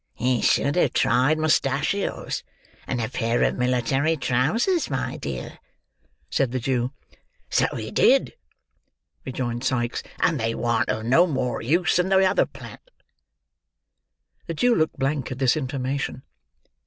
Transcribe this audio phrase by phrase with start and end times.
[0.15, 2.41] "He should have tried mustachios
[2.87, 5.59] and a pair of military trousers, my dear,"
[6.27, 6.91] said the Jew.
[7.51, 8.33] "So he did,"
[9.27, 12.81] rejoined Sikes, "and they warn't of no more use than the other plant."
[14.47, 16.23] The Jew looked blank at this information.